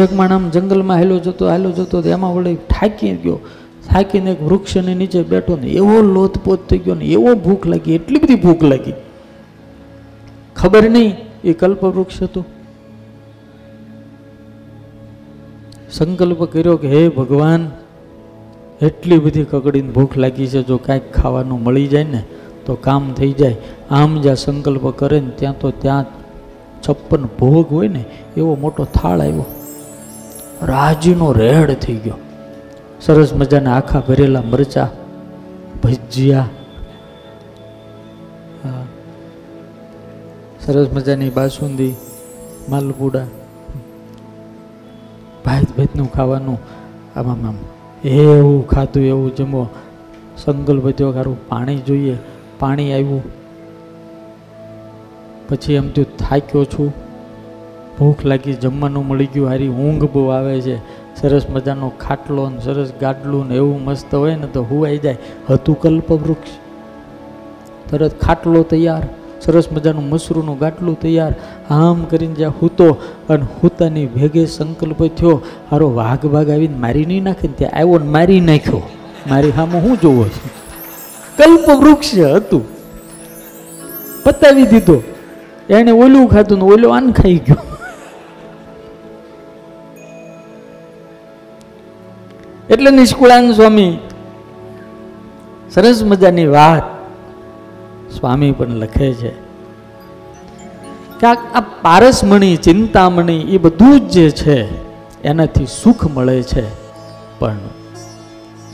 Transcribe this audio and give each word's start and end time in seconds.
એક 0.00 0.12
માણ 0.18 0.32
આમ 0.32 0.44
જંગલમાં 0.50 0.98
હાલો 0.98 1.18
જતો 1.18 1.48
હાલો 1.48 1.70
જતો 1.70 2.00
એમાં 2.16 2.32
વળી 2.36 2.58
થાકી 2.70 3.12
ગયો. 3.24 3.38
થાકીને 3.88 4.30
એક 4.32 4.40
વૃક્ષની 4.42 4.94
નીચે 4.94 5.20
બેઠો 5.22 5.56
ને 5.56 5.68
એવો 5.80 5.96
લોથપોત 6.14 6.60
થઈ 6.68 6.78
ગયો 6.78 6.94
ને 6.94 7.04
એવો 7.04 7.34
ભૂખ 7.34 7.66
લાગી, 7.66 7.94
એટલી 7.94 8.18
બધી 8.18 8.34
ભૂખ 8.34 8.62
લાગી. 8.62 8.94
ખબર 10.56 10.84
નહીં 10.90 11.12
એ 11.44 11.52
કલ્પવૃક્ષ 11.52 12.22
હતું. 12.22 12.44
સંકલ્પ 15.90 16.42
કર્યો 16.52 16.76
કે, 16.76 16.88
હે 16.88 17.08
ભગવાન, 17.08 17.70
એટલી 18.80 19.18
બધી 19.18 19.44
કકડીને 19.44 19.90
ભૂખ 19.90 20.16
લાગી 20.16 20.46
છે, 20.46 20.62
જો 20.62 20.76
કાંઈક 20.76 21.12
ખાવાનું 21.12 21.62
મળી 21.62 21.86
જાય 21.86 22.04
ને 22.04 22.22
તો 22.66 22.74
કામ 22.74 23.12
થઈ 23.12 23.32
જાય. 23.32 23.56
આમ 23.90 24.20
જ્યાં 24.20 24.36
સંકલ્પ 24.36 24.84
કરે 24.96 25.20
ને 25.20 25.30
ત્યાં 25.30 25.58
તો 25.58 25.70
ત્યાં 25.70 26.06
છપ્પન 26.84 27.22
ભોગ 27.40 27.66
હોય 27.70 27.88
ને 27.88 28.04
એવો 28.36 28.56
મોટો 28.56 28.84
થાળ 28.84 29.20
આવ્યો. 29.20 29.44
રાજીનો 30.62 31.32
રેડ 31.32 31.74
થઈ 31.74 31.96
ગયો. 31.96 32.14
સરસ 33.00 33.32
મજાના 33.34 33.76
આખા 33.76 34.00
ભરેલા 34.00 34.42
મરચા, 34.42 34.88
ભજીયા. 35.82 36.48
સરસ 40.66 40.88
મજાની 40.92 41.30
બાસુંદી, 41.30 41.94
માલપુડા. 42.68 43.26
ભાઈ 45.44 45.62
ભેદનું 45.76 46.12
ખાવાનું. 46.12 46.58
આમાં 47.16 47.48
આમ 47.48 47.56
એવું 48.04 48.68
ખાધું, 48.68 49.02
એવું 49.02 49.36
જમો. 49.36 49.68
સંગલ 50.36 50.90
થયો 50.90 51.12
ખારું 51.12 51.48
પાણી 51.48 51.78
જોઈએ. 51.78 52.18
પાણી 52.58 52.92
આવ્યું. 52.92 53.22
પછી 55.48 55.74
એમ 55.74 55.88
તો 55.88 56.02
થાક્યો 56.02 56.64
છું. 56.64 57.11
ભૂખ 57.98 58.24
લાગી 58.24 58.52
જમવાનું 58.52 59.06
મળી 59.06 59.26
ગયું, 59.26 59.48
હારી 59.48 59.68
ઊંઘ 59.68 60.04
બહુ 60.04 60.26
આવે 60.26 60.60
છે. 60.60 60.76
સરસ 61.20 61.46
મજાનો 61.50 61.92
ખાટલો 62.00 62.50
ને 62.50 62.60
સરસ 62.60 62.92
ગાડલું 63.00 63.48
ને 63.48 63.54
એવું 63.54 63.84
મસ્ત 63.84 64.14
હોય 64.14 64.36
ને 64.36 64.46
તો 64.46 64.62
હુવાઈ 64.62 64.98
જાય. 64.98 65.16
હતું 65.50 65.80
કલ્પવૃક્ષ. 65.80 66.50
તરત 67.90 68.20
ખાટલો 68.20 68.62
તૈયાર. 68.62 69.02
સરસ 69.40 69.72
મજાનું 69.72 70.08
મસરૂનું 70.08 70.58
ગાટલું 70.58 71.00
તૈયાર. 71.00 71.34
આમ 71.70 72.04
કરીને 72.04 72.34
જ્યાં 72.34 72.52
હૂતો 72.62 72.96
અને 73.28 73.44
હૂતાની 73.62 74.06
ભેગે 74.06 74.46
સંકલ્પ 74.46 75.06
થયો. 75.16 75.42
હારો 75.70 75.94
વાઘ 75.94 76.26
ભાગ 76.26 76.50
આવીને 76.50 76.76
મારી 76.76 77.06
નહીં 77.06 77.22
નાખે 77.22 77.48
ને 77.48 77.54
ત્યાં 77.56 77.78
આવ્યો 77.78 77.98
ને 77.98 78.10
મારી 78.10 78.40
નાખ્યો. 78.40 78.82
મારી 79.30 79.50
હામો 79.50 79.78
હું 79.78 79.96
જોવો 80.00 80.24
છે? 80.24 80.50
કલ્પવૃક્ષ 81.36 82.18
હતું. 82.18 82.62
પતાવી 84.24 84.66
દીધો. 84.66 85.02
એને 85.70 85.90
ઓલું 85.90 86.28
ખાધું 86.28 86.58
ને 86.58 86.64
ઓલું 86.64 86.96
આન 86.96 87.12
ખાઈ 87.12 87.36
ગયો. 87.36 87.71
એટલે 92.72 92.90
નિષ્કુળાન 92.90 93.52
સ્વામી. 93.52 93.98
સરસ 95.70 96.02
મજાની 96.02 96.46
વાત 96.46 96.82
સ્વામી 98.12 98.52
પણ 98.52 98.68
લખે 98.68 99.12
છે. 99.14 99.28
કે 101.20 101.26
આ 101.26 101.60
પારસમણી, 101.60 102.56
ચિંતામણી 102.56 103.40
એ 103.40 103.58
બધું 103.58 104.00
જ 104.00 104.10
જે 104.10 104.30
છે, 104.30 104.68
એનાથી 105.22 105.66
સુખ 105.66 106.06
મળે 106.06 106.42
છે. 106.42 106.64
પણ 107.38 107.56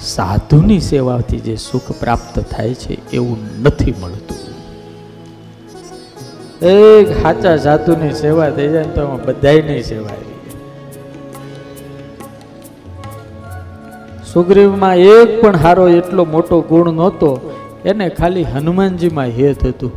સાધુની 0.00 0.80
સેવાથી 0.80 1.40
જે 1.40 1.56
સુખ 1.56 1.92
પ્રાપ્ત 1.92 2.38
થાય 2.38 2.74
છે, 2.74 3.10
એવું 3.10 3.38
નથી 3.62 3.94
મળતું. 4.00 4.36
એક 6.66 7.22
સાચા 7.22 7.56
સાધુની 7.56 8.12
સેવા 8.12 8.50
થઈ 8.50 8.68
જાય 8.68 8.84
તો 8.84 9.16
બધાની 9.26 9.82
સેવા 9.82 10.08
આવી. 10.08 10.37
સુગ્રીવમાં 14.38 14.94
એક 14.94 15.42
પણ 15.42 15.56
હારો 15.56 15.88
એટલો 15.88 16.24
મોટો 16.24 16.60
ગુણ 16.60 16.92
નહોતો, 16.92 17.54
એને 17.84 18.08
ખાલી 18.08 18.42
હનુમાનજીમાં 18.42 19.24
હેત 19.24 19.66
હતું. 19.66 19.92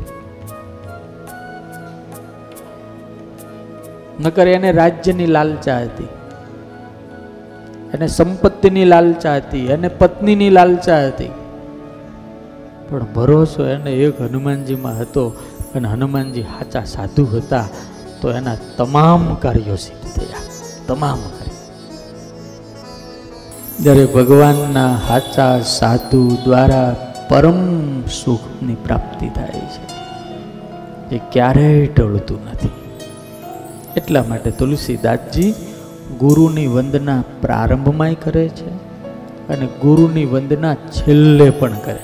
નકર 4.21 4.47
એને 4.47 4.71
રાજ્યની 4.71 5.25
લાલચા 5.25 5.77
હતી. 5.79 6.07
એને 7.93 8.07
સંપત્તિની 8.07 8.85
લાલચા 8.85 9.35
હતી, 9.35 9.65
એને 9.65 9.87
પત્નીની 9.87 10.49
લાલચા 10.49 11.07
હતી. 11.07 11.29
પણ 12.89 13.05
ભરોસો 13.15 13.65
એને 13.65 13.91
એક 13.91 14.21
હનુમાનજીમાં 14.21 14.97
હતો 14.97 15.27
અને 15.75 15.87
હનુમાનજી 15.87 16.41
સાચા 16.41 16.83
સાધુ 16.83 17.25
હતા, 17.25 17.65
તો 18.21 18.31
એના 18.31 18.55
તમામ 18.77 19.35
કાર્યો 19.35 19.75
સિદ્ધ 19.75 20.09
થયા. 20.15 20.43
તમામ 20.87 21.17
જ્યારે 23.83 24.05
ભગવાનના 24.05 24.89
સાચા 25.07 25.53
સાધુ 25.59 26.19
દ્વારા 26.43 26.89
પરમ 27.29 27.61
સુખની 28.07 28.75
પ્રાપ્તિ 28.75 29.29
થાય 29.29 29.61
છે, 29.73 31.15
એ 31.15 31.19
ક્યારેય 31.31 31.85
ટળતું 31.85 32.39
નથી. 32.51 32.69
એટલા 33.97 34.23
માટે 34.29 34.51
તુલસીદાસજી 34.51 35.49
ગુરુની 36.19 36.67
વંદના 36.67 37.17
પ્રારંભમાંય 37.41 38.21
કરે 38.23 38.45
છે 38.49 38.69
અને 39.47 39.65
ગુરુની 39.81 40.25
વંદના 40.25 40.75
છેલ્લે 40.91 41.49
પણ 41.49 41.81
કરે 41.85 42.03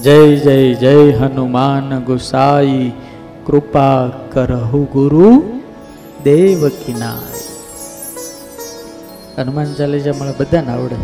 જય 0.00 0.36
જય 0.36 0.74
જય 0.74 0.94
હનુમાન 1.12 1.98
ગુસાઈ, 2.00 2.92
કૃપા 3.46 4.08
કરહુ 4.32 4.84
ગુરુ 4.92 5.30
દેવકીનાય 6.24 7.47
હનુમાન 9.38 9.74
ચાલીસા 9.78 10.18
મને 10.20 10.32
બધાને 10.38 10.70
આવડે. 10.72 10.96